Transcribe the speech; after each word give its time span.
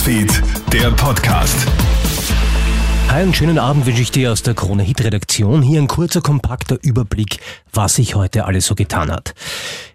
Newsfeed, 0.00 0.42
der 0.72 0.90
Podcast. 0.92 1.66
Einen 3.10 3.34
schönen 3.34 3.58
Abend 3.58 3.84
wünsche 3.84 4.00
ich 4.00 4.10
dir 4.10 4.32
aus 4.32 4.42
der 4.42 4.54
Krone 4.54 4.82
Hit 4.82 5.04
Redaktion. 5.04 5.60
Hier 5.60 5.78
ein 5.78 5.88
kurzer, 5.88 6.22
kompakter 6.22 6.78
Überblick, 6.80 7.40
was 7.74 7.96
sich 7.96 8.14
heute 8.14 8.46
alles 8.46 8.64
so 8.64 8.74
getan 8.74 9.12
hat. 9.12 9.34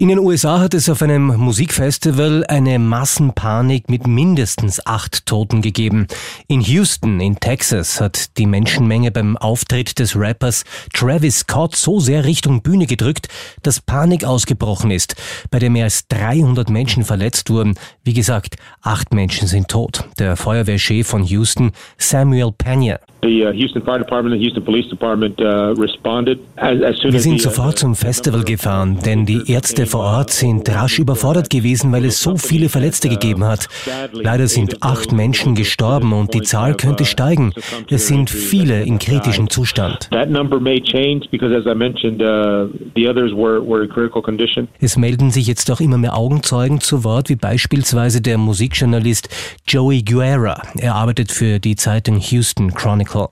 In 0.00 0.08
den 0.08 0.18
USA 0.18 0.60
hat 0.60 0.72
es 0.72 0.88
auf 0.88 1.02
einem 1.02 1.26
Musikfestival 1.26 2.46
eine 2.48 2.78
Massenpanik 2.78 3.90
mit 3.90 4.06
mindestens 4.06 4.80
acht 4.86 5.26
Toten 5.26 5.60
gegeben. 5.60 6.06
In 6.48 6.62
Houston, 6.62 7.20
in 7.20 7.38
Texas, 7.38 8.00
hat 8.00 8.38
die 8.38 8.46
Menschenmenge 8.46 9.10
beim 9.10 9.36
Auftritt 9.36 9.98
des 9.98 10.16
Rappers 10.16 10.64
Travis 10.94 11.40
Scott 11.40 11.76
so 11.76 12.00
sehr 12.00 12.24
Richtung 12.24 12.62
Bühne 12.62 12.86
gedrückt, 12.86 13.28
dass 13.62 13.82
Panik 13.82 14.24
ausgebrochen 14.24 14.90
ist, 14.90 15.16
bei 15.50 15.58
der 15.58 15.68
mehr 15.68 15.84
als 15.84 16.08
300 16.08 16.70
Menschen 16.70 17.04
verletzt 17.04 17.50
wurden. 17.50 17.74
Wie 18.02 18.14
gesagt, 18.14 18.56
acht 18.80 19.12
Menschen 19.12 19.48
sind 19.48 19.68
tot. 19.68 20.04
Der 20.18 20.36
Feuerwehrchef 20.36 21.08
von 21.08 21.24
Houston, 21.24 21.72
Samuel 21.98 22.52
Pena, 22.56 23.00
Uh, 23.22 23.28
Wir 23.28 23.52
sind 27.20 27.34
uh, 27.34 27.38
sofort 27.38 27.78
zum 27.78 27.94
Festival 27.94 28.44
gefahren, 28.44 28.98
denn 29.04 29.26
die 29.26 29.52
Ärzte 29.52 29.84
vor 29.90 30.04
Ort 30.04 30.30
sind 30.30 30.68
rasch 30.68 31.00
überfordert 31.00 31.50
gewesen, 31.50 31.90
weil 31.90 32.04
es 32.04 32.20
so 32.20 32.36
viele 32.36 32.68
Verletzte 32.68 33.08
gegeben 33.08 33.44
hat. 33.44 33.68
Leider 34.12 34.46
sind 34.46 34.82
acht 34.84 35.10
Menschen 35.10 35.56
gestorben 35.56 36.12
und 36.12 36.32
die 36.32 36.42
Zahl 36.42 36.74
könnte 36.74 37.04
steigen. 37.04 37.52
Es 37.90 38.06
sind 38.06 38.30
viele 38.30 38.82
in 38.84 39.00
kritischem 39.00 39.50
Zustand. 39.50 40.08
Es 44.78 44.96
melden 44.96 45.30
sich 45.32 45.48
jetzt 45.48 45.68
auch 45.72 45.80
immer 45.80 45.98
mehr 45.98 46.16
Augenzeugen 46.16 46.80
zu 46.80 47.02
Wort, 47.02 47.28
wie 47.28 47.36
beispielsweise 47.36 48.20
der 48.20 48.38
Musikjournalist 48.38 49.28
Joey 49.66 50.02
Guerra. 50.02 50.62
Er 50.78 50.94
arbeitet 50.94 51.32
für 51.32 51.58
die 51.58 51.74
Zeitung 51.74 52.20
Houston 52.20 52.72
Chronicle. 52.72 53.28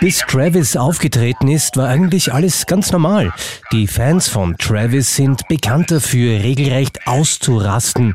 Bis 0.00 0.18
Travis 0.20 0.76
aufgetreten 0.76 1.48
ist, 1.48 1.76
war 1.76 1.88
eigentlich 1.88 2.32
alles 2.32 2.66
ganz 2.66 2.90
normal. 2.92 3.32
Die 3.72 3.86
Fans 3.86 4.28
von 4.28 4.56
Travis 4.56 5.14
sind 5.14 5.46
bekannt 5.48 5.90
dafür, 5.90 6.42
regelrecht 6.42 7.06
auszurasten. 7.06 8.14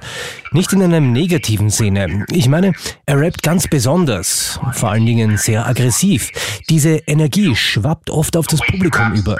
Nicht 0.52 0.74
in 0.74 0.82
einem 0.82 1.14
negativen 1.14 1.70
Sinne. 1.70 2.26
Ich 2.32 2.50
meine, 2.50 2.74
er 3.06 3.20
rappt 3.20 3.44
ganz 3.44 3.68
besonders, 3.68 4.60
vor 4.74 4.90
allen 4.90 5.06
Dingen 5.06 5.38
sehr 5.38 5.66
aggressiv. 5.66 6.32
Diese 6.70 6.98
Energie 7.08 7.56
schwappt 7.56 8.10
oft 8.10 8.36
auf 8.36 8.48
das 8.48 8.60
Publikum 8.60 9.14
über. 9.14 9.38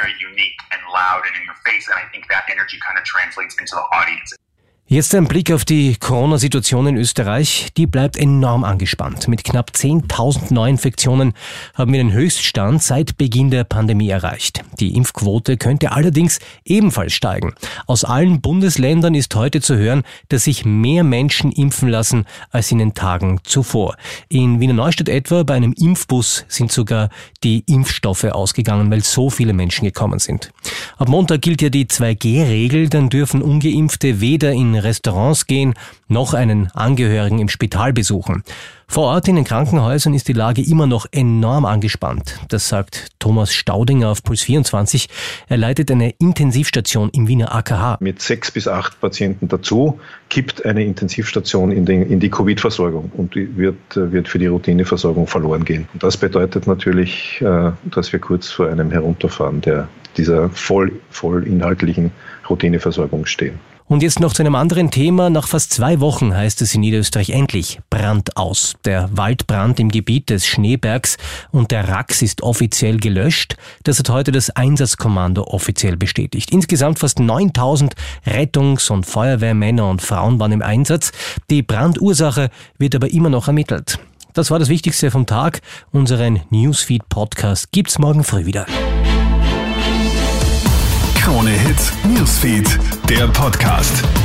Jetzt 4.90 5.14
ein 5.16 5.28
Blick 5.28 5.52
auf 5.52 5.66
die 5.66 5.98
Corona-Situation 5.98 6.88
in 6.88 6.96
Österreich. 6.96 7.68
Die 7.76 7.86
bleibt 7.86 8.16
enorm 8.16 8.64
angespannt. 8.64 9.28
Mit 9.28 9.44
knapp 9.44 9.72
10.000 9.76 10.54
Neuinfektionen 10.54 11.34
haben 11.74 11.92
wir 11.92 12.02
den 12.02 12.14
Höchststand 12.14 12.82
seit 12.82 13.18
Beginn 13.18 13.52
der 13.52 13.66
Pandemie 13.66 14.08
erreicht. 14.08 14.64
Die 14.80 14.96
Impfquote 14.96 15.58
könnte 15.58 15.92
allerdings 15.92 16.40
ebenfalls 16.64 17.12
steigen. 17.12 17.54
Aus 17.86 18.06
allen 18.06 18.40
Bundesländern 18.40 19.14
ist 19.14 19.36
heute 19.36 19.60
zu 19.60 19.76
hören, 19.76 20.04
dass 20.30 20.46
sich 20.46 20.64
mehr 20.64 21.04
Menschen 21.04 21.52
impfen 21.52 21.90
lassen 21.90 22.26
als 22.52 22.72
in 22.72 22.78
den 22.78 22.94
Tagen 22.94 23.42
zuvor. 23.44 23.98
In 24.30 24.62
Wiener 24.62 24.74
Neustadt 24.74 25.10
etwa 25.10 25.44
bei 25.44 25.56
einem 25.56 25.74
Impfbus 25.74 26.46
sind 26.48 26.72
sogar 26.72 27.10
die 27.44 27.66
Impfstoffe 27.68 28.24
ausgegangen, 28.24 28.90
weil 28.90 29.04
so 29.04 29.30
viele 29.30 29.52
Menschen 29.52 29.84
gekommen 29.84 30.20
sind. 30.20 30.54
Ab 30.98 31.10
Montag 31.10 31.42
gilt 31.42 31.62
ja 31.62 31.68
die 31.68 31.88
2G-Regel, 31.88 32.88
dann 32.88 33.10
dürfen 33.10 33.42
ungeimpfte 33.42 34.22
weder 34.22 34.54
in 34.54 34.77
Restaurants 34.84 35.46
gehen, 35.46 35.74
noch 36.08 36.34
einen 36.34 36.72
Angehörigen 36.72 37.40
im 37.40 37.50
Spital 37.50 37.94
besuchen. 37.94 38.44
Vor 38.90 39.08
Ort 39.08 39.28
in 39.28 39.36
den 39.36 39.44
Krankenhäusern 39.44 40.14
ist 40.14 40.30
die 40.30 40.34
Lage 40.34 40.62
immer 40.62 40.88
noch 40.88 41.08
enorm 41.12 41.66
angespannt. 41.66 42.40
Das 42.48 42.70
sagt 42.70 43.10
Thomas 43.20 43.54
Staudinger 43.54 44.08
auf 44.08 44.24
Puls 44.24 44.42
24. 44.44 45.10
Er 45.50 45.58
leitet 45.58 45.92
eine 45.92 46.12
Intensivstation 46.12 47.10
im 47.10 47.28
Wiener 47.28 47.54
AKH. 47.54 47.98
Mit 48.00 48.22
sechs 48.22 48.50
bis 48.50 48.66
acht 48.66 49.00
Patienten 49.02 49.50
dazu 49.50 50.00
kippt 50.30 50.66
eine 50.66 50.86
Intensivstation 50.86 51.72
in, 51.72 51.86
den, 51.86 52.10
in 52.10 52.22
die 52.22 52.30
Covid-Versorgung 52.30 53.12
und 53.18 53.36
wird, 53.36 53.76
wird 53.94 54.30
für 54.30 54.40
die 54.40 54.48
Routineversorgung 54.48 55.28
verloren 55.28 55.66
gehen. 55.66 55.90
Und 55.94 56.02
das 56.02 56.16
bedeutet 56.16 56.66
natürlich, 56.66 57.42
äh, 57.42 57.72
dass 57.84 58.14
wir 58.14 58.20
kurz 58.20 58.50
vor 58.50 58.70
einem 58.70 58.90
Herunterfahren 58.92 59.60
der, 59.60 59.90
dieser 60.16 60.50
voll, 60.50 60.94
voll 61.10 61.46
inhaltlichen 61.46 62.12
Routineversorgung 62.50 63.26
stehen. 63.26 63.60
Und 63.90 64.04
jetzt 64.04 64.20
noch 64.20 64.34
zu 64.34 64.44
einem 64.44 64.56
anderen 64.56 64.92
Thema. 64.92 65.30
Nach 65.30 65.48
fast 65.48 65.72
zwei 65.72 66.02
Wochen 66.02 66.36
heißt 66.36 66.62
es 66.62 66.76
in 66.76 66.82
Niederösterreich 66.82 67.30
endlich 67.30 67.80
Brand 67.90 68.36
aus. 68.36 68.76
Der 68.84 69.10
Waldbrand 69.16 69.80
im 69.80 69.90
Gebiet 69.90 70.30
des 70.30 70.46
Schneebergs 70.46 71.18
und 71.52 71.72
der 71.72 71.88
Rax 71.88 72.22
ist 72.22 72.44
offiziell 72.44 72.98
gelöscht. 72.98 73.56
Das 73.84 74.00
hat 74.00 74.10
heute 74.10 74.34
das 74.34 74.50
Einsatzkommando 74.50 75.44
offiziell 75.44 75.96
bestätigt. 75.96 76.52
Insgesamt 76.52 77.00
fast 77.00 77.20
9000 77.20 77.94
Rettungs- 78.26 78.92
und 78.92 79.06
Feuerwehrmänner 79.06 79.90
und 79.90 80.02
Frauen 80.02 80.38
waren 80.38 80.52
im 80.52 80.62
Einsatz. 80.62 81.14
Die 81.50 81.62
Brandursache 81.62 82.50
wird 82.78 82.94
aber 82.94 83.10
immer 83.10 83.30
noch 83.30 83.48
ermittelt. 83.48 84.00
Das 84.34 84.52
war 84.52 84.60
das 84.60 84.68
Wichtigste 84.68 85.12
vom 85.12 85.26
Tag. 85.26 85.62
Unseren 85.92 86.42
Newsfeed-Podcast 86.50 87.72
gibt's 87.72 88.00
morgen 88.00 88.26
früh 88.26 88.46
wieder. 88.46 88.66
Krone 91.16 91.52
Hits, 91.52 91.92
der 93.10 93.28
Podcast. 93.30 94.17